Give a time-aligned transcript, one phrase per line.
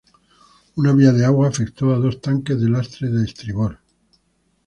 [0.77, 3.77] Una vía de agua afectó a dos tanques de lastre de estribor.